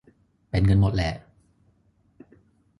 [0.49, 1.13] เป็นกันหมดแหละ